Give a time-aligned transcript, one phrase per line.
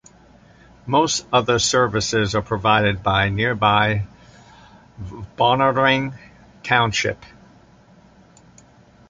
[0.87, 4.07] Most other services are provided by nearby
[5.37, 6.17] Balnarring
[6.63, 7.23] township.